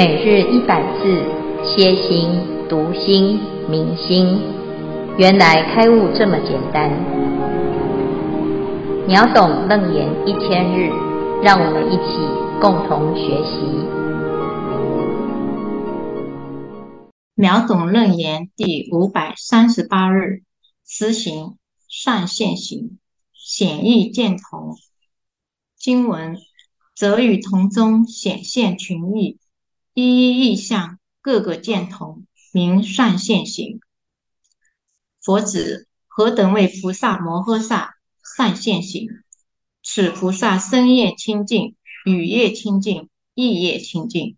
[0.00, 1.22] 每日一百字，
[1.62, 2.30] 歇心、
[2.70, 4.40] 读心、明心，
[5.18, 6.90] 原来开悟这么简单。
[9.06, 10.88] 秒懂楞严一千日，
[11.42, 12.16] 让我们一起
[12.62, 13.60] 共同学习。
[17.34, 20.44] 秒懂楞严第五百三十八日，
[20.86, 21.58] 实行
[21.90, 22.98] 善现行，
[23.34, 24.74] 显意见同。
[25.78, 26.38] 经文
[26.96, 29.36] 则与同中显现群意。
[29.92, 33.80] 一一意相，各个见同，名善现行。
[35.20, 37.96] 佛子何等为菩萨摩诃萨
[38.36, 39.08] 善现行？
[39.82, 44.36] 此菩萨身业清净，语业清净，意业清净，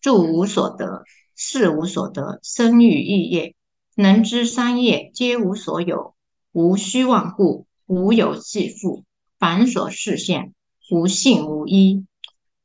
[0.00, 1.04] 住无所得，
[1.36, 3.54] 事无所得，身语意业，
[3.94, 6.14] 能知三业皆无所有，
[6.52, 9.04] 无虚妄故，无有自负，
[9.38, 10.54] 凡所示现，
[10.90, 12.06] 无性无依，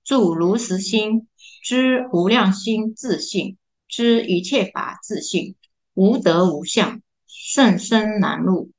[0.05, 1.28] 住如实心。
[1.64, 3.56] 知无量心自性，
[3.88, 5.56] 知一切法自性，
[5.94, 8.72] 无德无相，甚深难入。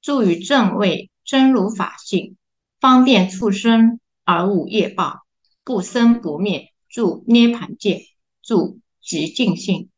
[0.00, 2.38] 住于正位真如法性，
[2.80, 5.20] 方便畜生而无业报，
[5.62, 8.06] 不生不灭，住涅槃界，
[8.42, 9.90] 住极静性，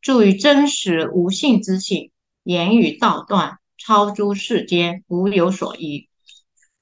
[0.00, 2.10] 住于真实无性之性，
[2.42, 6.08] 言语道断，超诸世间无有所依，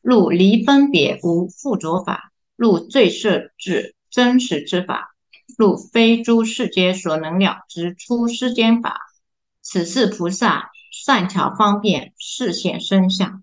[0.00, 2.31] 入离分别无附着法。
[2.62, 5.16] 入最摄至真实之法，
[5.58, 9.00] 入非诸世间所能了之出世间法。
[9.62, 13.42] 此是菩萨善巧方便示现身相。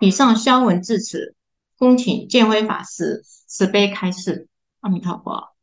[0.00, 1.34] 以上消文至此，
[1.78, 4.48] 恭请见辉法师慈悲开示。
[4.80, 5.54] 阿弥陀佛。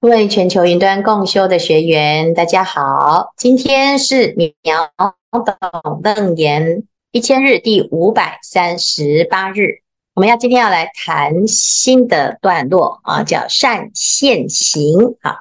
[0.00, 4.90] 各位全球云端共修的学员，大家好，今天是秒
[5.30, 9.82] 懂楞严一千日第五百三十八日。
[10.18, 14.98] 我们要今天要来谈新的段落啊，叫善现行。
[15.22, 15.36] 好，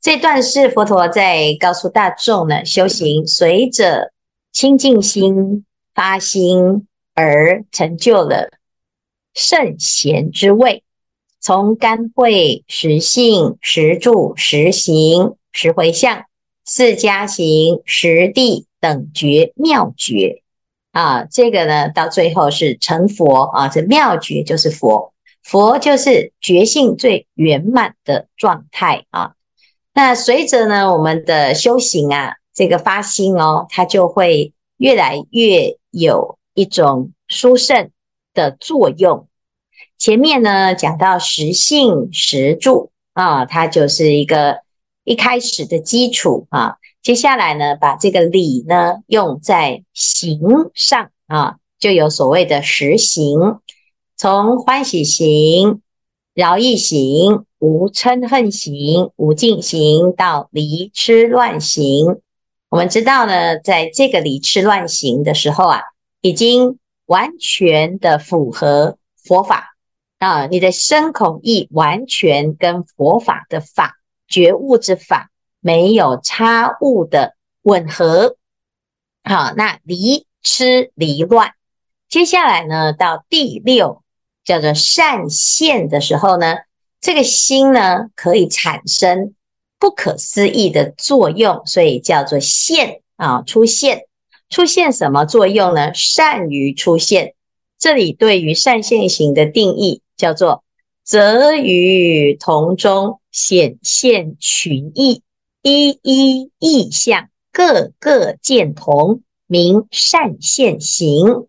[0.00, 4.12] 这段是佛陀在告诉大众呢，修行随着
[4.50, 5.64] 清净心
[5.94, 8.50] 发心而成就了
[9.32, 10.82] 圣贤之位，
[11.38, 16.24] 从甘慧、实性、实住、实行、实回向、
[16.64, 20.42] 四加行、实地等觉妙觉。
[20.96, 25.12] 啊，这个呢，到最后是成佛啊，这妙觉就是佛，
[25.42, 29.34] 佛就是觉性最圆满的状态啊。
[29.92, 37.90] 那随着呢，我们的修行啊，这个发心哦，它就会越来越有一种殊胜
[38.32, 39.28] 的作用。
[39.98, 44.62] 前面呢讲到实性实住啊，它就是一个
[45.04, 46.78] 一开始的基础啊。
[47.06, 50.40] 接下来呢，把这个理呢用在行
[50.74, 53.60] 上啊，就有所谓的实行，
[54.16, 55.82] 从欢喜行、
[56.34, 62.18] 饶益行、无嗔恨行、无尽行到离痴乱行。
[62.70, 65.82] 我们知道呢，在这个离痴乱行的时候啊，
[66.22, 69.76] 已经完全的符合佛法
[70.18, 73.94] 啊，你的身口意完全跟佛法的法
[74.26, 75.30] 觉悟之法。
[75.66, 78.36] 没有差误的吻合，
[79.24, 81.54] 好，那离痴离乱，
[82.08, 84.04] 接下来呢，到第六
[84.44, 86.58] 叫做善现的时候呢，
[87.00, 89.34] 这个心呢可以产生
[89.80, 94.06] 不可思议的作用，所以叫做现啊，出现，
[94.48, 95.92] 出现什么作用呢？
[95.94, 97.34] 善于出现。
[97.76, 100.62] 这里对于善现行的定义叫做
[101.02, 105.24] 则于同中显现群义。
[105.68, 111.48] 一一义相，各个见同，名善现行。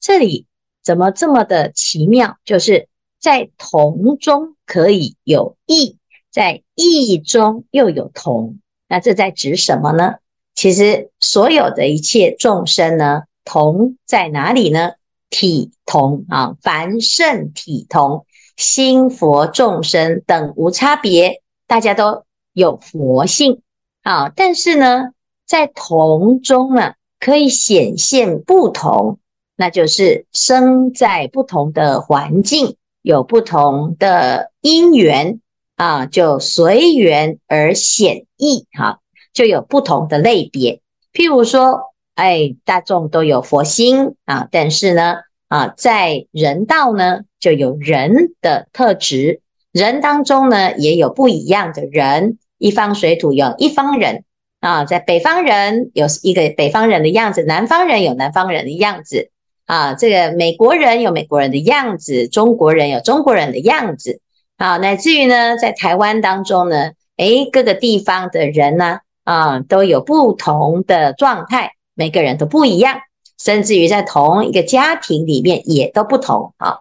[0.00, 0.46] 这里
[0.82, 2.38] 怎么这么的奇妙？
[2.46, 2.88] 就是
[3.20, 5.98] 在同中可以有异，
[6.32, 8.58] 在异中又有同。
[8.88, 10.14] 那这在指什么呢？
[10.54, 14.92] 其实所有的一切众生呢，同在哪里呢？
[15.28, 18.24] 体同啊，凡圣体同，
[18.56, 22.24] 心佛众生等无差别，大家都。
[22.58, 23.62] 有佛性
[24.02, 25.10] 啊，但是呢，
[25.46, 29.20] 在同中呢，可以显现不同，
[29.56, 35.40] 那就是生在不同的环境，有不同的因缘
[35.76, 38.98] 啊，就随缘而显异哈，
[39.32, 40.80] 就有不同的类别。
[41.12, 52.38] 譬如说，哎，大众都有佛心啊，但是呢，啊，在人道呢，就有人的特质，人当中呢，也有不一样的人。
[52.58, 54.24] 一方水土有一方人
[54.60, 59.30] 啊，在北方人有一个北方人的样子，南方人有南方人的样子
[59.66, 59.94] 啊。
[59.94, 64.20] 这个美国人有美国人的样子，中国人有中国人的样子
[64.56, 72.98] 啊，乃至于呢，在台湾当中呢，诶，各个地方的人呢，啊，都有不同的状态，每个人都不一样，
[73.40, 76.78] 甚至于在同一个家庭里面也都不同啊。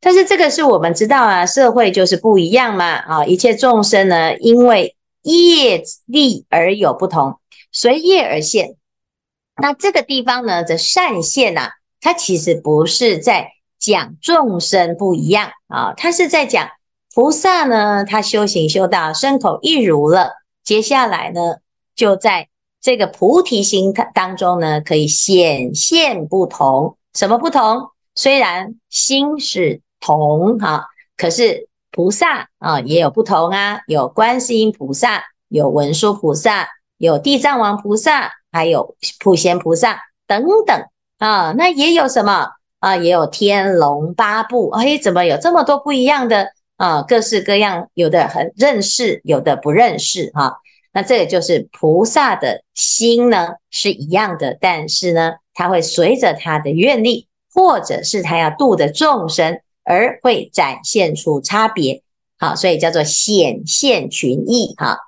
[0.00, 4.94] 但是这个是我们知道啊，社会就是不一样嘛，啊，一切众生呢，因为
[5.28, 7.38] 业力而有不同，
[7.70, 8.76] 随业而现。
[9.60, 11.70] 那这个地方呢，这善现呐、啊，
[12.00, 16.68] 它其实不是在讲众生不一样啊，它是在讲。
[17.14, 21.56] 菩萨呢，他修行修到身口意如了，接下来呢，
[21.96, 22.48] 就在
[22.80, 26.96] 这个菩提心当中呢，可以显现不同。
[27.14, 27.90] 什么不同？
[28.14, 30.86] 虽然心是同哈，
[31.16, 40.84] 可是菩萨啊也有不同啊，有观世音菩萨，有文殊菩萨，有地藏王菩萨，还有普贤菩萨等等
[41.18, 41.52] 啊。
[41.56, 42.48] 那也有什么
[42.80, 42.96] 啊？
[42.96, 44.70] 也有天龙八部。
[44.70, 46.48] 哎，怎么有这么多不一样的？
[46.76, 50.58] 啊，各式各样，有的很认识，有的不认识，哈、
[50.92, 59.58] 那这个就是菩萨的心呢，是一样的，但是呢，他会随着他的愿力，或者是他要度的众生，
[59.88, 62.02] 而会展现出差别，
[62.38, 64.98] 好、所以叫做显现群异，哈、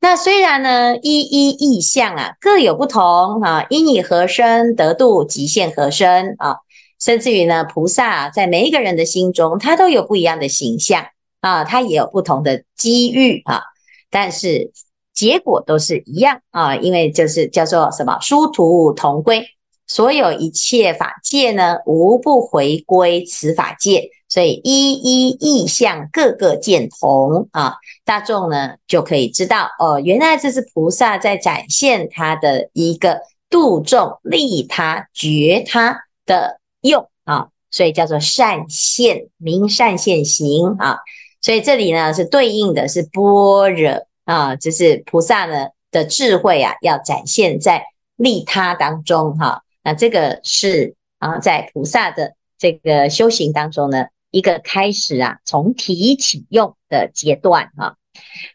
[0.00, 6.56] 那虽然呢，一一意象啊，各有不同，啊，因以何身得度，即现何身，啊。
[7.04, 11.06] 甚至于呢，菩萨，在每一个人的心中，他都有不一样的形象。
[11.40, 13.42] 啊，他也有不同的机遇。
[13.44, 13.60] 啊，
[14.08, 14.70] 但是
[15.12, 16.42] 结果都是一样。
[16.52, 19.44] 啊，因为就是叫做什么殊途同归，
[19.86, 27.74] 所有一切法界呢，无不回归此法界，所以一一意相，各个见同啊，
[28.04, 33.20] 大众呢就可以知道哦，原来这是菩萨在展现他的一个
[33.50, 36.58] 度众利他觉他的。
[36.84, 40.98] 用啊，所以叫做善现，名善现行啊。
[41.40, 47.84] 所以这里呢是对应的是般若啊，就是菩萨呢的智慧啊，要展现在
[48.16, 57.96] 利他当中哈、那这个是啊，在菩萨的这个修行当中呢，一个开始啊，从体起用的阶段啊。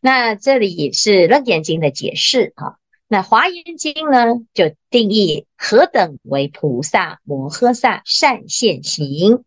[0.01, 2.75] 那这里也是楞严经的解释啊。
[3.07, 9.43] 那华严经呢，就定义何等为菩萨摩诃萨善现行？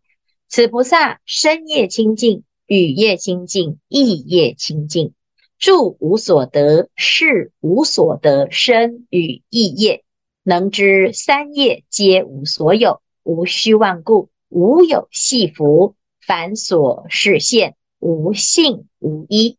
[0.49, 5.13] 此菩萨身业清净，语业清净，意业清净，
[5.59, 10.03] 住无所得，事无所得，身语意业，
[10.43, 15.93] 能知三业皆无所有，无虚妄故，无有系缚，
[16.25, 19.57] 凡所示现，无性无依。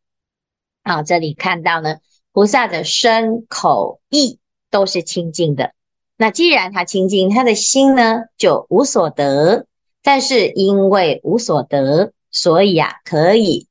[0.85, 1.99] 好，这里看到呢。
[2.35, 4.39] 菩萨的身口意
[4.71, 5.75] 都是清净的，
[6.17, 9.67] 那既然他清净，他的心呢就无所得。
[10.03, 13.69] 但是因为无所得，所以啊可以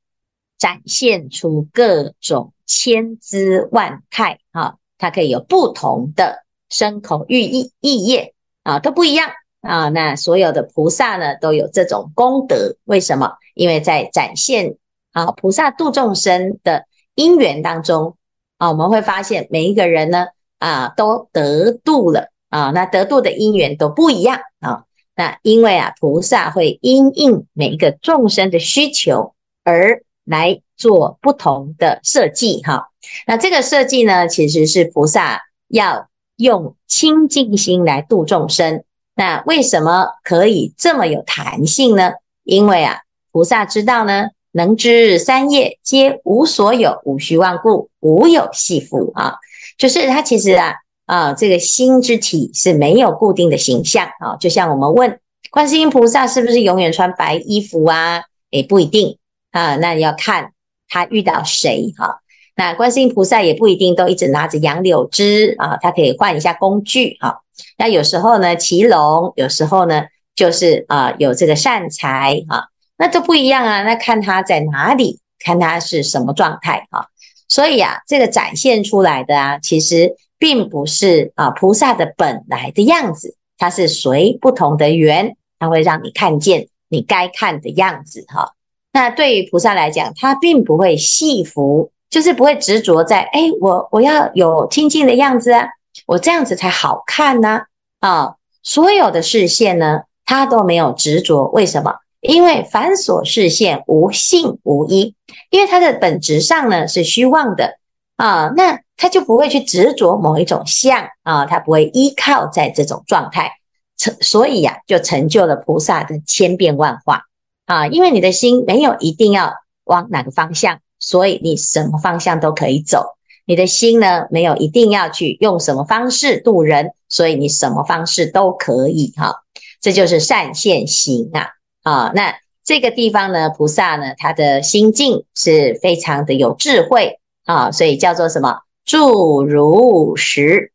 [0.58, 6.41] 展现出各种千姿万态啊，它可以有不同的
[6.72, 8.34] 身口意意意业
[8.64, 9.28] 啊，都不一样
[9.60, 9.88] 啊。
[9.90, 13.34] 那所有的菩萨呢都有这种功德，为什么？
[13.54, 14.74] 因为在展现
[15.12, 18.16] 啊菩萨度众生的因缘当中。
[18.58, 20.26] 啊，我们会发现每一个人呢，
[20.60, 24.84] 啊，都得度了啊，那得度的因缘都不一样啊。
[25.16, 32.90] 那因为啊，菩萨会因应每一个众生的需求而来做不同的设计哈。
[33.26, 36.08] 那这个设计呢，其实是菩萨要
[36.42, 38.84] 用清净心来度众生。
[39.14, 42.12] 那为什么可以这么有弹性呢？
[42.44, 42.98] 因为啊，
[43.30, 44.26] 菩萨知道呢。
[44.54, 49.36] 能知三业皆无所有，无虚妄故，无有系缚啊！
[49.78, 50.74] 就是他其实啊
[51.06, 54.36] 啊，这个心之体是没有固定的形象啊。
[54.36, 55.18] 就像我们问
[55.50, 58.24] 观世音菩萨是不是永远穿白衣服啊？
[58.50, 59.16] 也，不一定
[59.52, 60.52] 啊，那要看
[60.86, 62.20] 他遇到谁哈。
[62.54, 67.36] 那观世音菩萨也不一定都一直拿着杨柳枝啊，他可以换一下工具啊。
[67.78, 70.04] 那有时候呢骑龙，有时候呢
[70.34, 72.64] 就是啊有这个善财啊。
[72.98, 77.06] 那都不一样啊，那看他在哪里，看他是什么状态啊。
[77.48, 88.52] 所以啊，这个展现出来的啊，其实并不是啊菩萨的本来的样子，它是随不同的缘，它会让你看见你该看的样子哈。
[88.92, 95.66] 那对于菩萨来讲，他并不会系缚，就是不会执着在哎，我我要有清净的样子啊，
[96.06, 97.62] 我这样子才好看呢
[98.00, 98.34] 啊。
[98.62, 101.94] 所有的视线呢，他都没有执着，为什么？
[102.20, 105.16] 因为凡所视线无性无依，
[105.48, 107.78] 因为它的本质上呢是虚妄的
[108.16, 113.52] 啊，那他就不会去执着某一种相啊，他不会依靠在这种状态，
[113.96, 117.22] 成所以呀、就成就了菩萨的千变万化
[117.64, 117.86] 啊。
[117.88, 119.54] 因为你的心没有一定要
[119.84, 123.04] 往哪个方向，所以你什么方向都可以走。
[123.44, 129.42] 你的心呢，没有一定要去用什么方式度人，所以你什么方式都可以哈。
[129.80, 131.48] 这就是善现行啊
[131.82, 132.12] 啊！
[132.14, 138.60] 那这个地方呢，菩萨呢，他的心境是非常的有智慧啊，所以叫做什么？
[138.84, 140.70] 住如实，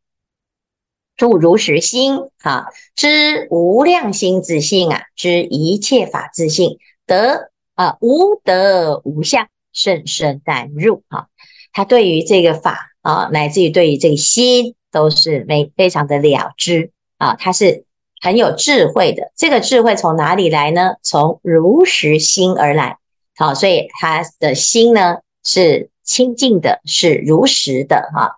[1.15, 11.27] 住如实心啊，知无量心自性啊，知一切法自性，得啊无得无相，甚深淡入啊。
[11.73, 17.85] 他对于这个法啊，乃至于对于这个心，都是非非常的了知啊，他是
[18.21, 19.31] 很有智慧的。
[19.35, 20.95] 这个智慧从哪里来呢？
[21.03, 22.97] 从如实心而来。
[23.35, 28.37] 好，所以他的心呢是清净的，是如实的哈。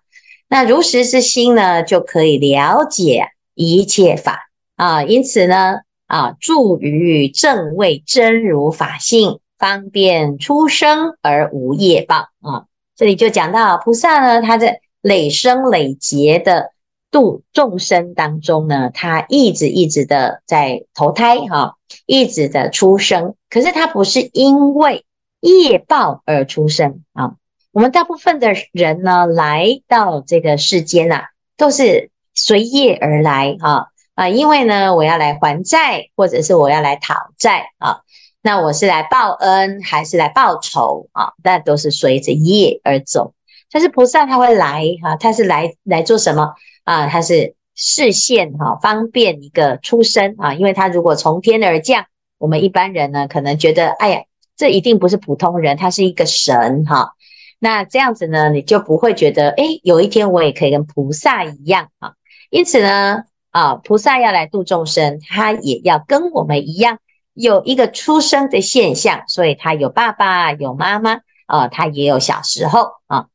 [0.50, 5.03] 那如实之心呢，就可以了解一切法啊。
[5.03, 12.65] 因此呢，啊，住于正位真如法性，方便出生而无业报啊。
[12.95, 16.71] 这里就讲到菩萨呢，他在累生累劫的
[17.11, 21.75] 度众生当中呢，他一直一直的在投胎哈，
[22.05, 23.35] 一直的出生。
[23.49, 25.05] 可是他不是因为
[25.39, 27.35] 业报而出生啊。
[27.71, 31.21] 我们大部分的人呢，来到这个世间呐，
[31.55, 38.01] 都是随业而来哈啊，因为呢，我要来还债，或者是我要来讨债啊。
[38.41, 41.34] 那我是来报恩还是来报仇啊？
[41.43, 43.34] 那都是随着业而走。
[43.69, 46.53] 但是菩萨他会来哈，他是来来做什么
[46.86, 47.08] 啊？
[47.08, 50.53] 他是示现哈，方便一个出生啊。
[50.53, 52.05] 因为他如果从天而降，
[52.38, 54.22] 我们一般人呢可能觉得，哎呀，
[54.55, 57.13] 这一定不是普通人，他是一个神哈。
[57.60, 62.13] 那这样子呢，你就不会觉得，哎，有一天我也可以跟菩萨一样啊。
[62.50, 67.00] 因此呢，啊，菩萨要来度众生，他也要跟我们一样。
[67.41, 73.27] 有一个出生的现象，所以他有爸爸，有妈妈啊，他也有小时候啊。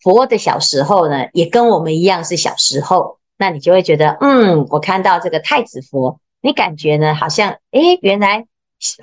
[0.00, 8.46] 佛的小时候呢，也跟我们一样是小时候，那你就会觉得，嗯，我看到这个太子佛，你感觉呢，好像，诶，原来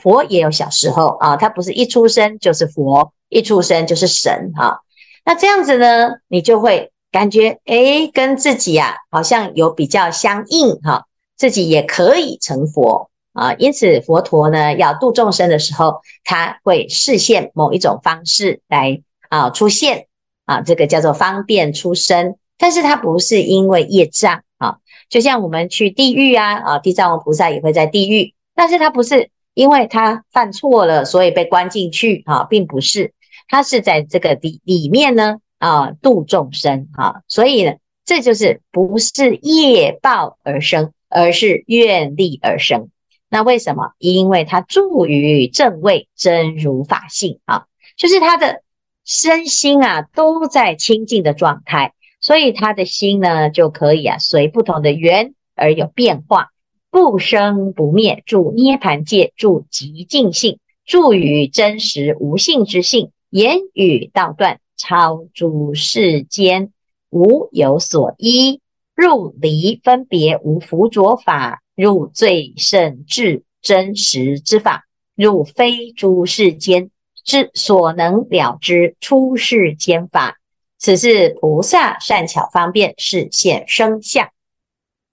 [0.01, 4.79] 佛也有小时候啊，他不是一出生就是佛，一出生就是神啊。
[5.23, 13.11] 那这样子呢，你就会感觉，诶，跟自己啊，好像有比较相应哈，自己也可以成佛。
[13.37, 20.07] 啊，因此佛陀呢，要度众生的时候，他会示现某一种方式来啊出现
[20.45, 22.35] 啊，这个叫做方便出生。
[22.57, 24.77] 但是他不是因为业障啊，
[25.07, 33.13] 就像我们去地狱啊啊，地藏王菩萨也会在地狱，但是他不是因为他犯错了，所以被关进去啊，并不是，
[33.47, 42.89] 他是在这个里里面呢啊度众生啊，所以呢，这就是不是业报而生，而是愿力而生。
[43.29, 43.91] 那为什么？
[43.99, 47.65] 因为他住于正位真如法性啊，
[47.97, 48.63] 就是他的
[49.03, 56.51] 身心啊都在清净的状态，所以他的心呢就可以啊随不同的缘而有变化，
[56.89, 66.71] 不生不灭，住涅槃界，住极净性，住于真实无性之性，言语道断，超诸世间，
[67.09, 68.61] 无有所依，
[68.95, 71.61] 入离分别，无附着法。
[71.77, 76.89] 入最甚至真实之法，入非诸世间
[77.23, 80.37] 之所能了知出世间法，
[80.79, 84.29] 此是菩萨善巧方便示现生相。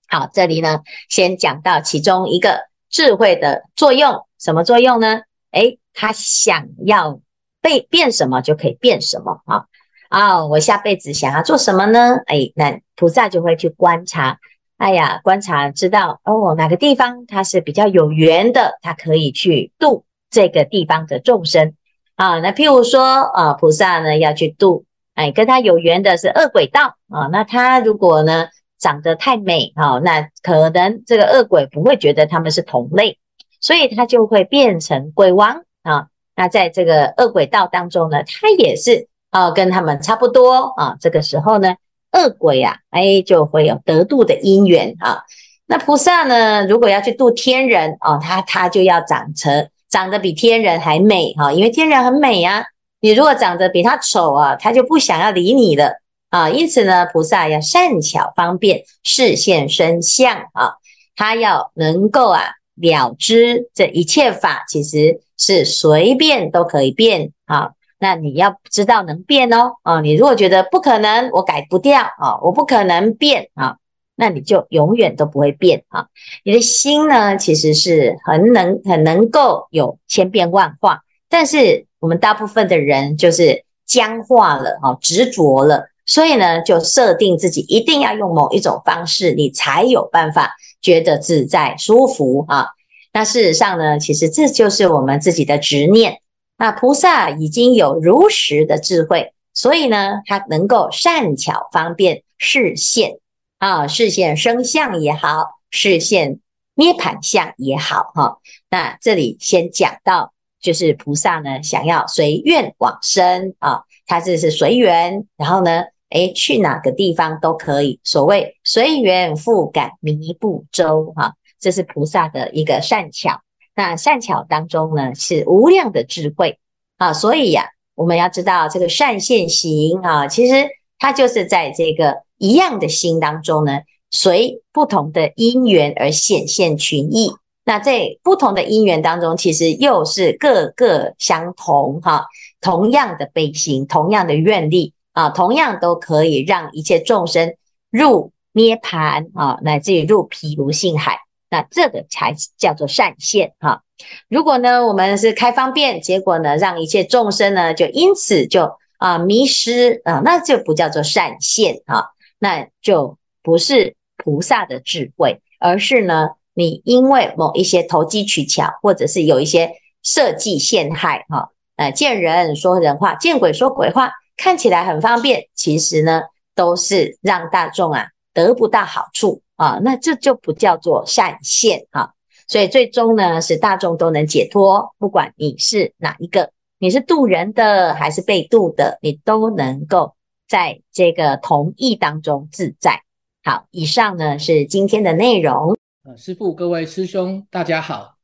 [0.09, 0.81] 好，这里呢，
[1.11, 5.21] 先讲到其中一个智慧的作用，什么作用呢？
[5.51, 7.21] 诶，他想要
[7.61, 9.67] 被变什么就可以变什么啊
[10.09, 10.47] 啊！
[10.47, 12.17] 我下辈子想要做什么呢？
[12.29, 14.39] 诶，那菩萨就会去观察。
[14.85, 21.73] 哎呀，观察知道哦，哪个地方它是比较有缘的，它可以去度这个地方的众生
[22.17, 22.39] 啊。
[22.41, 27.29] 那譬如说啊，菩萨呢要去度，哎，跟他有缘的是恶鬼道啊。
[27.33, 28.49] 那他如果呢
[28.79, 33.19] 长得太美啊，那可能这个恶鬼不会觉得他们是同类，
[33.63, 36.09] 所以他就会变成鬼王啊。
[36.37, 40.97] 那在这个恶鬼道当中呢，他也是啊，跟他们差不多啊。
[41.01, 41.75] 这个时候呢。
[42.15, 45.23] 恶鬼啊，哎，就会有得度的因缘啊。
[45.67, 52.65] 那菩萨呢，如果要去度天人哦，他他就要长成长得比天人还美哈，因为天人很美啊。
[53.01, 56.49] 你如果长得比他丑啊，他就不想要理你了啊。
[56.49, 60.75] 因此呢，菩萨要善巧方便示现身相啊，
[61.17, 67.71] 他要能够啊了知这一切法其实是随便都可以变啊。
[67.99, 73.77] 那你要知道能变哦，啊，你如果觉得不可能，我改不掉啊，我不可能变啊，
[74.17, 76.09] 那你就永远都不会变啊。
[76.43, 92.69] 你的心呢，其实是很能很能够有千变万化，但是我们大部分的人就是僵化了啊，执着了，所以呢，就设定自己一定要用某一种方式，你才有办法觉得自在舒服啊。
[93.13, 96.19] 那事实上呢，其实这就是我们自己的执念。
[96.57, 103.19] 那菩萨已经有如实的智慧，所以呢，他能够善巧方便示现
[103.59, 106.41] 啊，示现生相也好，示现
[106.75, 108.39] 涅盘相也好，哈。
[108.71, 110.33] 那这里先讲到。
[110.61, 118.01] 就是菩萨呢，想要随愿往生啊，他这是随缘，然后呢，诶，去哪个地方都可以。
[118.03, 123.43] 所谓随缘复感弥不周哈，这是菩萨的一个善巧。
[123.77, 126.59] 那善巧当中呢，是无量的智慧
[126.97, 137.33] 啊，所以呀、我们要知道这个善现行啊，其实它就是在这个一样的心当中呢，随不同的因缘而显现群义。
[137.65, 142.27] 那在不同的因缘当中，其实又是各个相同哈，
[142.61, 147.55] 同样的悲心，同样的愿力啊，同样都可以让一切众生
[147.91, 151.24] 入涅槃啊，乃至于入毗卢性海。
[151.55, 153.83] 那这个才叫做善现哈。
[154.29, 166.31] 如果呢，我们是开方便，结果呢，让一切众生呢，就因此就啊迷失啊，那就不叫做善现哈，那就不是菩萨的智慧，而是呢。
[166.57, 169.73] 你因为某一些投机取巧，或者是有一些
[170.05, 176.23] 设计陷害，哈，呃，见人说人话，见鬼说鬼话，看起来很方便，其实呢，
[176.55, 182.11] 都是让大众啊得不到好处啊，那这就不叫做善现啊。
[182.47, 190.15] 所以最终呢，是大众都能解脱，不管你是哪一个，你是渡人的还是被渡的，你都能够
[190.47, 193.01] 在这个同义当中自在。
[193.43, 195.77] 好，以上呢是今天的内容。
[196.05, 198.17] 呃，师父，各位师兄，大家好。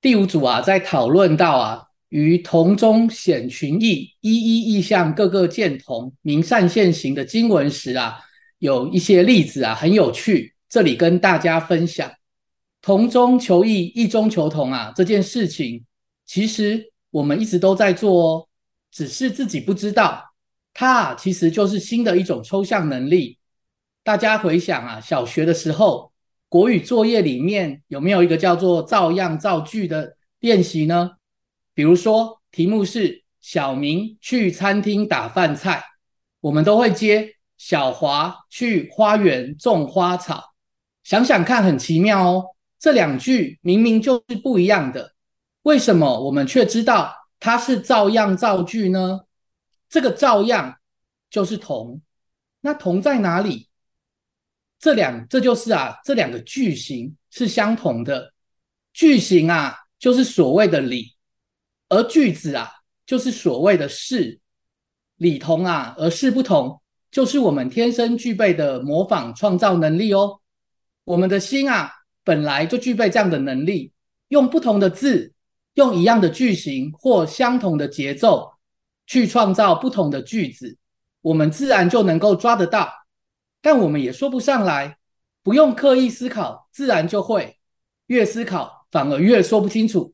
[0.00, 8.20] 第五组啊，在讨论到啊，于同中显群义，一一意相各个见同，名善现行的经文时啊，
[8.64, 12.10] 有一些例子啊，很有趣，这里跟大家分享。
[12.80, 15.84] 同中求异，异中求同啊，这件事情，
[16.24, 18.48] 其实我们一直都在做哦，
[18.90, 20.24] 只是自己不知道，
[20.72, 23.38] 它啊，其实就是新的一种抽象能力。
[24.02, 26.12] 大家回想啊，小学的时候。
[26.48, 31.10] 国语作业里面有没有一个叫做照样造句的练习呢？
[31.74, 35.82] 比如说题目是小明去餐厅打饭菜，
[36.40, 37.34] 我们都会接
[37.66, 40.54] 小华去花园种花草。
[41.02, 42.44] 想想看，很奇妙哦，
[42.78, 45.14] 这两句明明就是不一样的，
[45.62, 49.22] 为什么我们却知道它是照样造句呢？
[49.88, 50.76] 这个照样
[51.30, 52.02] 就是同，
[52.60, 53.70] 那同在哪里？
[54.78, 58.34] 这两，这就是啊，这两个句型是相同的。
[58.92, 61.16] 句型啊，就是所谓的理，
[61.88, 62.70] 而句子啊，
[63.06, 64.38] 就是所谓的事。
[65.16, 66.82] 理同啊，而事不同，
[67.14, 70.40] 就是我们天生具备的模仿创造能力哦。
[71.04, 71.92] 我们的心啊，
[72.24, 73.92] 本来就具备这样的能力，
[74.30, 75.32] 用不同的字，
[75.74, 78.54] 用一样的句型或相同的节奏，
[79.06, 80.76] 去创造不同的句子，
[81.20, 82.92] 我们自然就能够抓得到。
[83.62, 84.98] 但我们也说不上来，
[85.44, 87.56] 不用刻意思考，自然就会。
[88.08, 90.12] 越思考反而越说不清楚。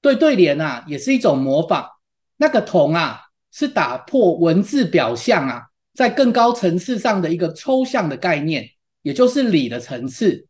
[0.00, 1.88] 对对联啊，也是一种模仿。
[2.36, 3.20] 那个同啊，
[3.52, 8.68] 是打破文字表象啊，在更高层次上的一个抽象的概念，
[9.00, 10.46] 也就是理的层次。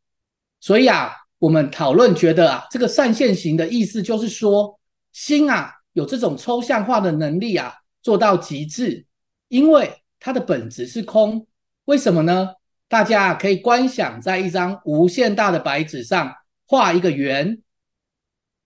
[0.61, 4.81] 所以啊，我们讨论觉得啊，这个善现行的意思就是说，
[5.13, 9.07] 心啊有这种抽象化的能力啊，做到极致，
[9.47, 11.47] 因为它的本质是空。
[11.85, 12.51] 为什么呢？
[12.89, 16.35] 大家可以观想，在一张无限大的白纸上
[16.67, 17.63] 画一个圆。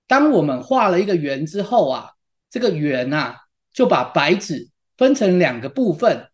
[0.06, 2.12] 当我们画了一个圆之后啊，
[2.50, 3.36] 这个圆啊
[3.70, 6.29] 就把白纸分成两个部分：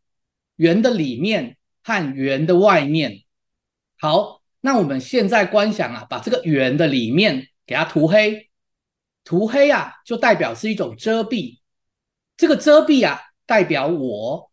[0.57, 3.23] 圆的里面和圆的外面。
[3.99, 8.51] 好，那我们现在观想啊，把这个圆的里面给它涂黑，
[9.25, 11.59] 涂黑啊就代表是一种遮蔽。
[12.37, 14.51] 这个遮蔽啊代表我，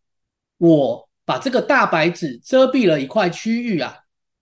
[0.58, 1.08] 我。
[1.26, 3.96] 把这个大白纸遮蔽了一块区域啊，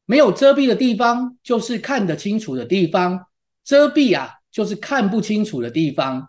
[0.04, 3.28] 没有遮蔽的地方就是看得清楚的地方，
[3.62, 6.28] 遮蔽啊就是看不清楚的地方。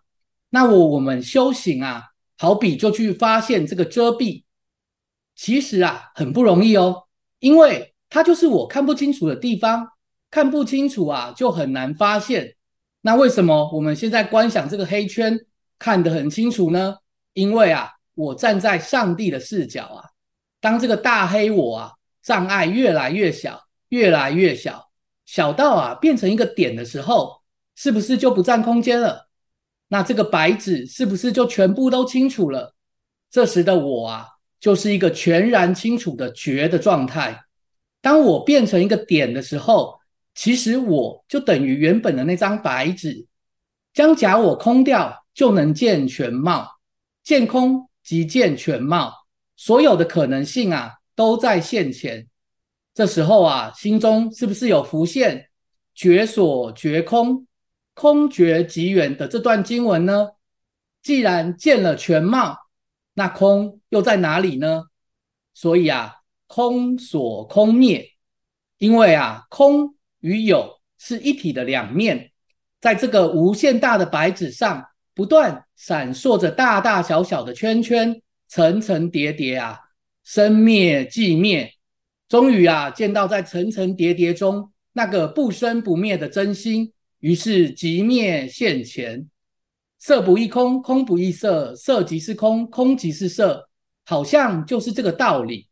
[0.51, 2.03] 那我我们修行啊，
[2.37, 4.43] 好比就去发现这个遮蔽，
[5.43, 7.03] 其实啊很不容易哦，
[7.39, 9.89] 因为它就是我看不清楚的地方，
[10.31, 12.55] 看不清楚啊就很难发现。
[13.01, 15.37] 那为什么我们现在观想这个黑圈
[15.77, 16.95] 看得很清楚呢？
[17.33, 20.05] 因为啊我站在上帝的视角啊。
[20.61, 24.91] 当这个大黑我啊障碍越来越小，越来越小，
[25.25, 27.41] 小到啊变成一个点的时候，
[27.75, 29.27] 是不是就不占空间了？
[29.89, 32.73] 那这个白纸是不是就全部都清楚了？
[33.29, 34.29] 这时的我啊，
[34.63, 37.43] 就是一个全然清楚的觉的状态。
[37.99, 39.99] 当我变成一个点的时候，
[40.33, 43.27] 其实我就等于原本的那张白纸。
[43.93, 46.79] 将假我空掉，就能见全貌。
[47.25, 49.13] 见空即见全貌，
[49.57, 52.25] 所有的可能性啊，都在现前。
[52.93, 55.49] 这时候啊，心中是不是有浮现
[55.93, 57.45] “觉所觉空”？
[57.95, 60.29] 空觉即圆的这段经文呢？
[61.01, 62.57] 既然见了全貌，
[63.13, 64.85] 那空又在哪里呢？
[65.53, 66.15] 所以啊，
[66.47, 68.09] 空所空灭，
[68.77, 72.31] 因为啊，空与有是一体的两面，
[72.81, 79.79] 在这个无限大的白纸上，不断闪烁着大大小小的圈圈，层层叠叠啊，
[80.23, 81.71] 生灭寂灭，
[82.27, 86.93] 终于啊，见到在层层叠叠中那个不生不灭的真心。
[87.19, 89.29] 于是即灭现前，
[90.05, 93.69] 色不异空，空不异色，色即是空，空即是色，
[94.03, 95.69] 好像就是这个道理。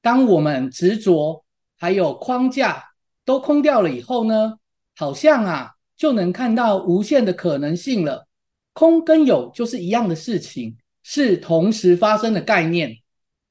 [0.00, 1.44] 当我们执着
[1.76, 2.82] 还有框架
[3.22, 4.54] 都空掉了以后呢，
[4.96, 8.26] 好像啊就能看到无限的可能性了。
[8.72, 12.96] 空跟有就是一样的事情，是同时发生的概念，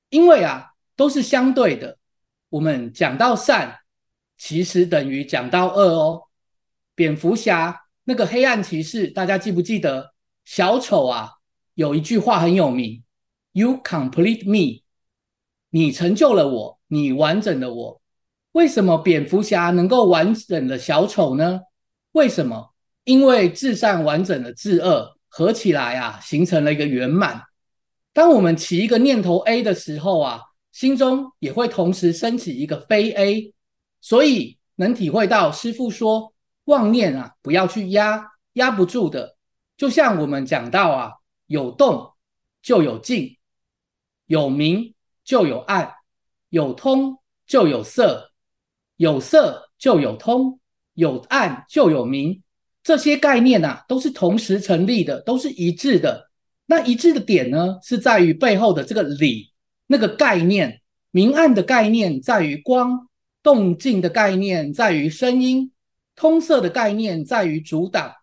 [0.09, 1.99] 因为啊都是相对的。
[2.49, 3.77] 我们讲到善，
[4.39, 6.23] 其实等于讲到恶哦。
[6.95, 10.15] 蝙蝠侠那个黑暗骑士，大家记不记得？
[10.43, 11.29] 小丑啊，
[11.75, 13.03] 有一句话很有名
[13.51, 14.81] ：“You complete me，
[15.69, 18.01] 你成就了我，你完整了我。”
[18.53, 21.59] 为什么蝙蝠侠能够完整的小丑呢？
[22.13, 22.73] 为什么？
[23.03, 27.43] 因为至善完整的至恶合起来啊，形成了一个圆满。
[28.11, 30.41] 当我们起一个念头 A 的时候啊，
[30.71, 33.53] 心中也会同时升起一个非 A，
[34.01, 36.33] 所以能体会到师父说。
[36.69, 39.35] 妄念啊，不要去压，压不住的。
[39.75, 41.13] 就像我们讲到啊，
[41.47, 42.13] 有动
[42.61, 43.37] 就有静，
[44.27, 45.91] 有明就有暗，
[46.49, 48.29] 有通就有色，
[48.97, 50.59] 有色就有通，
[50.93, 52.43] 有暗就有明。
[52.83, 56.29] 这些概念啊，都是同时成立的，都是一致的。
[56.67, 59.51] 那一致的点呢，是在于背后的这个理，
[59.87, 60.81] 那个概念。
[61.11, 63.09] 明暗的概念在于光，
[63.41, 65.71] 动静的概念在于声音。
[66.19, 68.13] 通色的概念在于阻挡，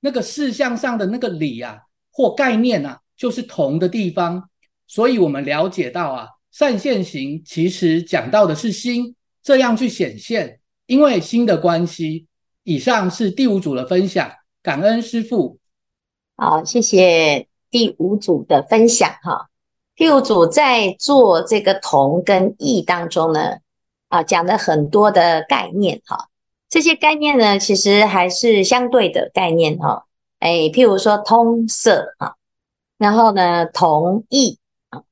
[0.00, 4.48] 那个事项上的那个理啊或概念啊，就是同的地方。
[4.86, 12.26] 所以，我们了解到啊，善现行其实讲到的是心，这样去显现，因为心的关系。
[12.62, 14.30] 以上是第五组的分享，
[14.62, 15.58] 感恩师父。
[16.36, 19.50] 好，谢谢第五组的分享哈。
[19.94, 23.58] 第五组在做这个同跟异当中呢，
[24.08, 26.30] 啊，讲了很多的概念哈。
[26.72, 30.06] 这些概念呢，其实还是相对的概念哈。
[30.38, 32.36] 哎，譬如说通色啊，
[32.96, 34.58] 然后呢同异
[34.88, 35.02] 啊，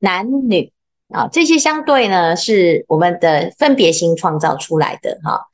[0.00, 0.70] 男女
[1.08, 5.46] 啊，这些相对呢是我们的分别心创造出来的哈。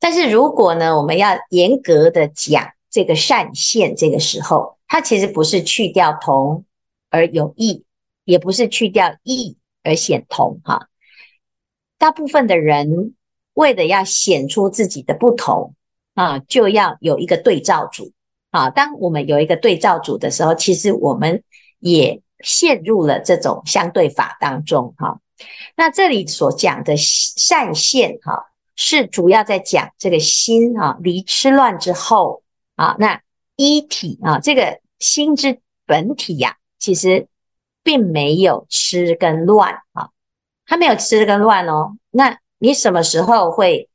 [0.00, 6.64] 但是如果呢，我们要严格的讲这个善现，这个时候，它其实不是去掉同
[7.10, 7.84] 而有异，
[8.24, 10.88] 也不是去掉异而显同哈。
[11.96, 13.14] 大部分的人。
[13.60, 15.74] 为了要显出自己的不同
[16.14, 18.10] 啊，就要有一个对照组
[18.50, 18.70] 啊。
[18.70, 21.42] 当我们有一个对照组的时候，其实我们
[21.78, 25.20] 也陷入了这种相对法当中哈。
[25.76, 28.46] 那这里所讲的善现哈，
[28.76, 32.42] 是主要在讲这个心哈离痴乱之后
[32.76, 33.20] 啊，那
[33.56, 37.28] 一体啊，这个心之本体呀，其实
[37.82, 40.08] 并没有痴跟乱啊，
[40.64, 42.38] 它没有痴跟乱哦，那。
[42.62, 43.88] 你什么时候会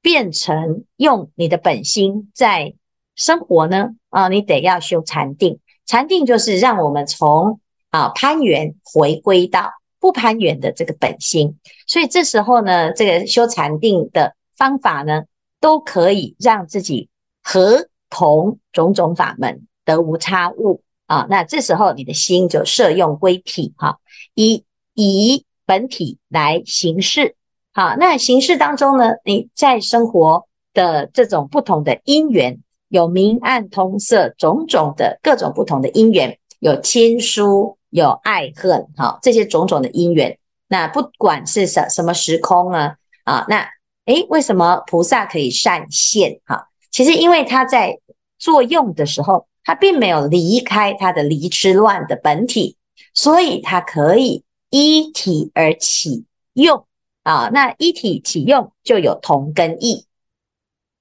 [0.00, 2.74] 变成用你的本心在
[3.14, 3.90] 生活呢？
[4.08, 11.58] 啊，你得要修禅定，禅定就是让我们从啊攀缘回归到不攀缘的这个本心。
[11.86, 15.24] 所以这时候呢，这个修禅定的方法呢，
[15.60, 17.10] 都可以让自己
[17.42, 21.26] 合同种种法门得无差误啊。
[21.28, 23.98] 那这时候你的心就摄用归体哈，
[24.32, 27.36] 以以本体来行事。
[27.76, 32.58] 好，那形式当中呢，你在生活的这种不同的因缘，
[32.88, 40.38] 有明暗通色种种的各种不同的因缘，有亲疏，有爱恨，哈，这些种种的因缘。
[40.68, 43.68] 那不管是什什么时空呢，啊，那
[44.06, 46.40] 诶，为什么菩萨可以善现？
[46.46, 47.98] 哈，其实因为他在
[48.38, 52.78] 作用的时候，他并没有离开他的离痴乱的本体，
[53.12, 56.86] 所以他可以依体而起用。
[57.26, 60.06] 啊，那一体起用就有同跟异，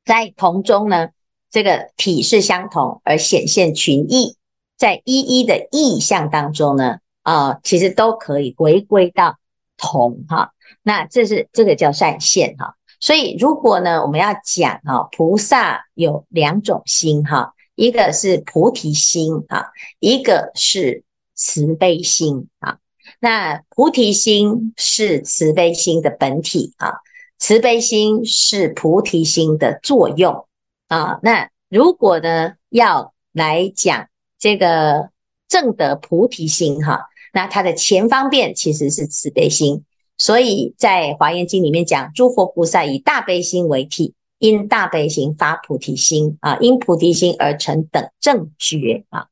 [0.04, 1.10] 在同中呢，
[1.52, 4.36] 这个体是相同而显现群异，
[4.76, 9.38] 在一一的义相当中呢，啊、其实都可以回归到
[9.78, 10.54] 同哈。
[10.82, 12.76] 那这是这个叫善现哈。
[13.00, 19.68] 所以如果呢，我们要讲哈，菩萨有两种心哈，一个是菩提心啊，
[20.00, 21.04] 一个是
[21.36, 22.80] 慈悲心啊。
[23.26, 26.94] 那菩提心是慈悲心的本体啊，
[27.40, 30.46] 慈悲心是菩提心的作用
[30.90, 31.20] 啊。
[31.24, 35.10] 那如果呢，要来讲这个
[35.48, 39.84] 正得菩提心哈，那它的前方便其实是慈悲心。
[40.20, 49.26] 所以在《华严经》里面讲，诸佛菩萨以大悲心为体，因大悲心发菩提心啊，因菩提心而成等正觉啊。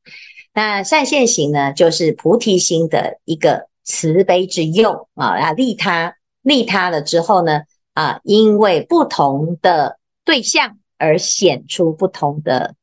[0.55, 7.61] 那善现行呢，就是菩提心的一个慈悲之用啊，啊，利他利他了之后呢，
[7.93, 12.75] 啊，因为不同的对象而显出不同的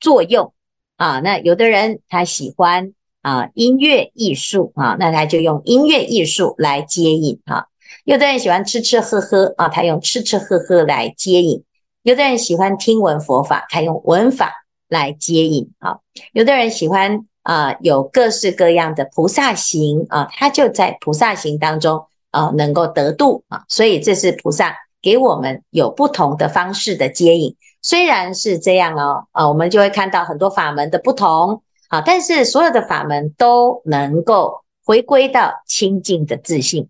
[0.00, 0.52] 作用
[0.96, 1.20] 啊。
[1.20, 2.92] 那有的人他喜欢。
[3.22, 7.66] 啊，音乐艺术啊，那他就用音乐艺术来接引啊。
[8.04, 11.64] 有的人喜欢吃吃喝喝啊，他用吃吃喝喝来接引；
[12.02, 14.52] 有的人喜欢听闻佛法，他用闻法
[14.88, 15.98] 来接引啊。
[16.34, 23.62] 有的人喜欢啊，有各式各样的菩萨行啊，他就在菩萨行当中啊，能够得度啊。
[23.68, 27.54] 所以这是菩萨给我们有不同的方式的接引。
[27.82, 31.62] 虽然是这样哦，啊，我们就会看到很多法门的不同。
[31.88, 36.88] 啊，但是所有的法门都能够回归到清净的自性。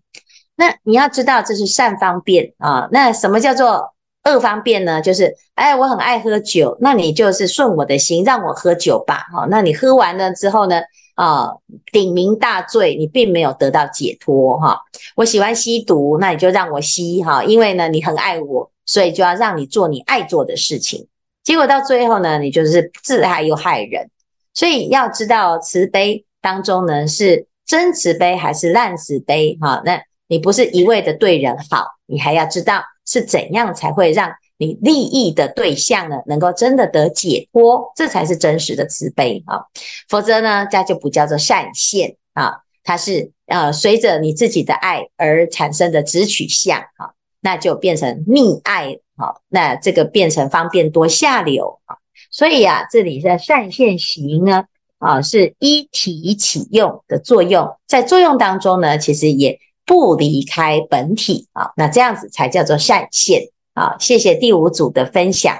[0.55, 2.89] 那你要知道，这是善方便啊。
[2.91, 3.93] 那什么叫做
[4.27, 5.01] 二方便呢？
[5.01, 9.25] 就是，哎，我很爱喝酒，那你就是顺我的心，让我喝酒吧。
[9.31, 10.81] 好，那你喝完了之后呢，
[11.15, 11.51] 啊，
[11.93, 14.81] 鼎名大醉，你并没有得到解脱哈。
[15.15, 21.07] 我喜欢吸毒，那你就让我吸哈，因为呢，你很爱我，所以就要让你做你爱做的事情。
[21.43, 24.09] 结果到最后呢，你就是自害又害人。
[24.53, 29.81] 所以要知道慈悲当中呢，是真慈悲还是烂慈悲哈？
[29.85, 39.61] 那你不是一味的对人好，你还要知道是怎样才会让你利益的对象呢，能够真的得解脱，这才是真实的慈悲啊。
[40.09, 51.97] 否则呢，这就不叫做善现啊，它是呃随着你自己的爱而产生的直取相啊，那就变成溺爱啊，那这个变成方便多下流啊。
[52.31, 54.65] 所以啊，这里的善现行呢，
[54.97, 63.41] 啊，是一体起用的作用，在作用当中呢，其实也不离开本体啊，那这样子才叫做善现
[63.73, 63.97] 啊。
[63.99, 65.57] 谢谢第五组的分享。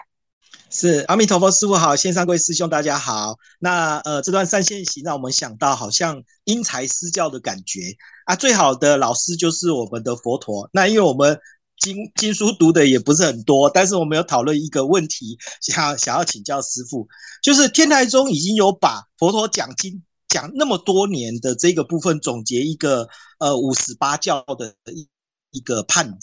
[0.69, 3.35] 是阿弥陀佛，师父好，线上各位师兄大家好。
[3.57, 7.79] 那呃，这段善现行让我们想到好像因材施教的感觉
[8.25, 10.69] 啊，最好的老师就是我们的佛陀。
[10.71, 11.39] 那因为我们。
[11.79, 17.07] 经经书读的也不是很多，但是我们有讨论一个问题，想想要请教师父，
[17.43, 23.07] 就是天台宗已经有把佛陀讲经讲那么多年的这个部分总结一个
[23.39, 25.07] 呃五十八教的一
[25.51, 26.17] 一个判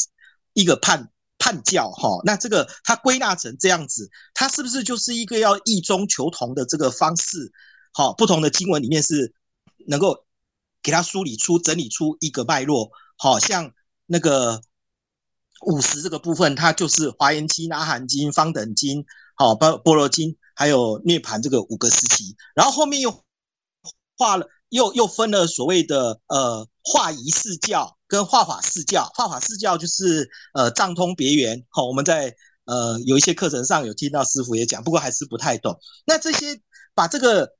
[0.53, 7.53] 一个判判教哈，那这个它归纳成这样子，它是不是就是一个要异中求同的这个方式？
[7.93, 9.35] 好，不同的经文里面是
[9.87, 10.25] 能够
[10.83, 13.73] 给它梳理出整理出一个脉络，好像
[14.07, 14.63] 那个。
[15.67, 19.03] 五十这个部分，它就是华严经、阿含经、方等经、
[19.35, 22.37] 好般般若经，还有涅槃这个五个时期。
[22.55, 23.24] 然后后面又
[24.25, 29.05] 画了，又又分了所谓的呃化仪释教跟化法释教。
[29.15, 31.63] 化法释教就是呃藏通别圆。
[31.69, 32.35] 好，我们在
[32.65, 35.79] 呃有一些课程上有听到师傅也讲，不过还是不太懂。
[36.07, 36.59] 那这些
[36.95, 37.53] 把这个。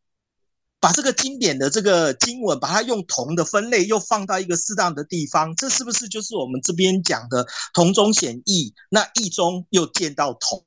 [0.81, 8.71] 把这个经典的这个经文，把它用同的分类，又放到一个适当的地方，这是不是就是我们这边讲的同中显异？
[8.91, 10.63] 那异中又见到同，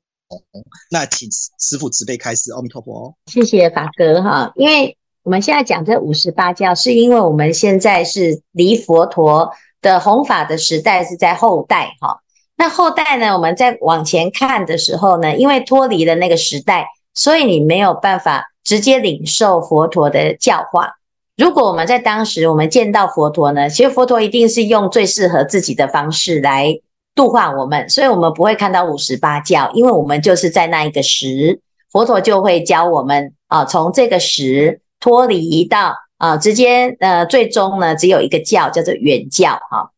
[0.90, 3.16] 那请师傅慈悲开示，阿弥陀佛。
[3.26, 4.97] 谢谢法哥哈，因为
[5.28, 12.20] 我们现在讲这五十八教，是因为我们现在是离佛陀的弘法的时代是在后代哈。
[12.56, 18.46] 那后代呢，我们在往前看的时候呢，因为脱离了那个时代，所以你没有办法。
[18.64, 20.96] 直接领受佛陀的教化。
[21.38, 26.78] 如果我们在当时我们见到佛陀呢，其实佛陀一定是用最适合自己的方式来
[27.14, 31.60] 度化我们，所以我们不会看到五十八教，因为我们就是在那一个时，
[31.90, 39.90] 佛陀就会教我们啊，从这个时脱离到啊，直接呃，最终呢，只有一个教叫做原教哈。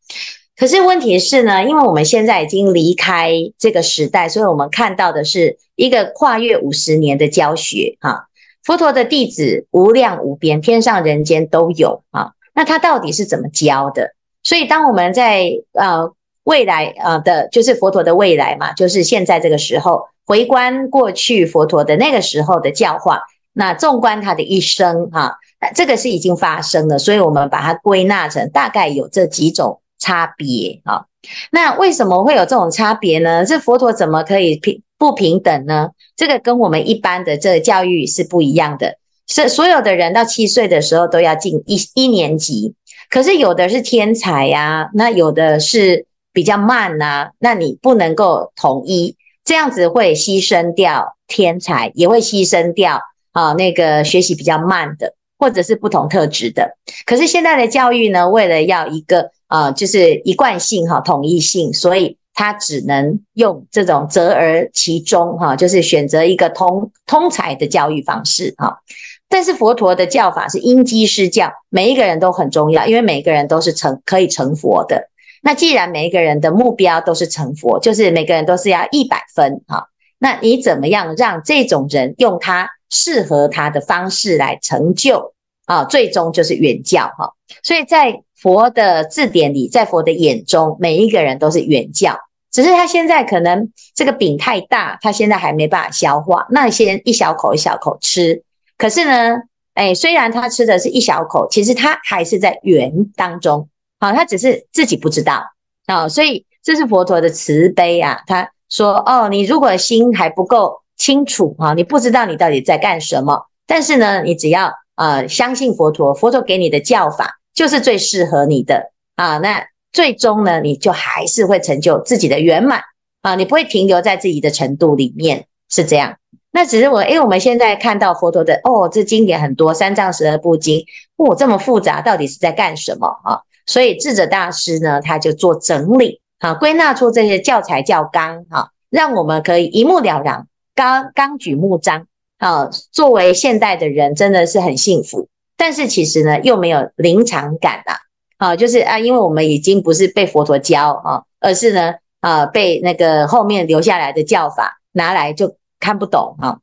[0.55, 8.27] 可是问题是呢，因为我们现在已经离开这个时代，所以我们看到的是一个跨越五十年的教学哈。
[8.63, 12.33] 佛陀的弟子无量无边，天上人间都有啊。
[12.53, 14.13] 那他到底是怎么教的？
[14.43, 16.11] 所以当我们在呃
[16.43, 23.21] 未来呃的，就是佛陀的未来嘛，就是现在这个时候，回观过去佛陀的那个时候的教化，
[23.53, 25.37] 那纵观他的一生哈，
[25.75, 31.05] 这个是已经发生了，所以我们把它归纳成大概有这几种差别啊。
[31.51, 33.45] 那为什么会有这种差别呢？
[33.45, 35.89] 这佛陀怎么可以平不平等呢？
[36.15, 42.73] 这个跟我们一般的这个教育是不一样的，是所有的人到七岁的时候都要进一一年级，
[43.09, 52.99] 可是有的是天才呀、那有的是比较慢呐、那你不能够统一，这样子会牺牲掉天才，也会牺牲掉
[53.31, 56.77] 啊那个学习比较慢的，或者是不同特质的。
[57.05, 62.17] 可是现在的教育呢，为了要一个啊就是一贯性哈统一性，所以。
[62.33, 68.79] 他只能用这种择而其中，哈，就是选择一个通通才的教育方式，哈。
[69.27, 75.09] 但是佛陀的教法是因机施教，每一个人都很重要，因为每一个人都是成可以成佛的。
[75.43, 79.89] 那既然每一个人的目标都是成佛，就是每个人都是要一百分，哈。
[80.17, 85.33] 那你怎么样让这种人用他适合他的方式来成就
[85.65, 85.83] 啊？
[85.85, 87.33] 最终就是圆教，哈。
[87.63, 92.17] 所以在佛的字典里，在佛的眼中，每一个人都是圆教，
[92.51, 98.43] 只是他现在可能这个饼太大，他现在还没办法消化，那先一小口一小口吃。
[98.77, 99.37] 可是呢，
[99.73, 105.43] 哎，虽然他吃的是一小口，其实他还是在圆当中，啊，他只是自己不知道
[105.85, 106.09] 啊。
[106.09, 108.21] 所以这是佛陀的慈悲啊。
[108.27, 117.39] 他说：哦，你如果心还不够清楚啊，你不知道你到底在干什么，但是呢，你只要呃相信佛陀，佛陀给你的教法。
[117.53, 122.81] 就是最适合你的啊，那最终呢，你就还是会成就自己的圆满
[123.21, 126.15] 啊，你不会停留在自己的程度里面，是这样。
[126.49, 130.85] 那只是我，因为我们现在看到佛陀的哦，这经典很多，三藏十二部经，
[131.17, 133.41] 哦，这么复杂，到底是在干什么啊？
[133.65, 142.07] 所以智者大师呢，他就做整理啊，归纳出这些教材教纲啊，让我们可以一目了然，纲纲举目张
[142.37, 142.69] 啊。
[142.91, 145.27] 作为现代的人，真的是很幸福。
[145.57, 147.99] 但是其实呢，又没有临场感啦，
[148.37, 156.57] 啊，就是啊，因为我们已经不是被佛陀教啊，而是呢，啊，被那个后面留下来的教法拿来就看不懂啊。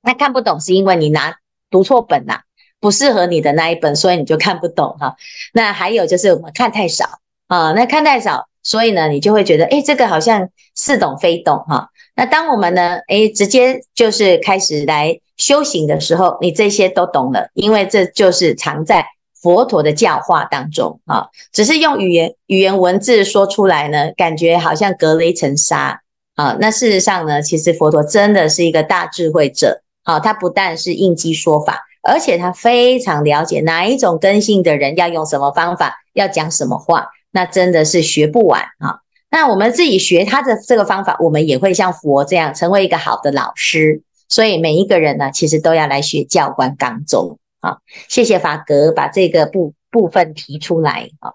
[0.00, 1.36] 那看不懂是因为你拿
[1.70, 2.44] 读错本啦，
[2.80, 5.16] 不适合你的那一本，所以你就看不懂哈。
[5.52, 7.04] 那还有就是我们看太少
[7.48, 11.90] 啊，那看太少，所以呢，你就会觉得，诶，这个好像似懂非懂哈。
[12.20, 15.18] 那当我们呢，诶，直接就是开始来。
[15.38, 19.06] 修行的时候，你这些都懂了，因为这就是藏在
[19.40, 21.28] 佛陀的教化当中啊。
[21.50, 26.02] 只是用语言语言文字说出来呢，感觉好像隔了一层纱
[26.34, 26.58] 啊。
[26.60, 30.20] 那事实上呢，其实佛陀真的是一个大智慧者啊。
[30.20, 39.00] 他不但是应机说法，而且他非常了解哪一种根性的人要用什么方法，要讲什么话，那真的是学不完啊。
[39.30, 44.02] 那我们自己学他的这个方法，我们也会像佛这样成为一个好的老师。
[44.28, 47.78] 所以每一个人呢，其实都要来学教观纲宗啊。
[48.08, 51.32] 谢谢法格把这个部部分提出来啊。